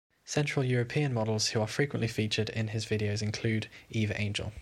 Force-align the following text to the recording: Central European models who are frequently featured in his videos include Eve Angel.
Central 0.25 0.65
European 0.65 1.13
models 1.13 1.49
who 1.49 1.61
are 1.61 1.67
frequently 1.67 2.07
featured 2.07 2.49
in 2.49 2.69
his 2.69 2.87
videos 2.87 3.21
include 3.21 3.67
Eve 3.91 4.11
Angel. 4.15 4.51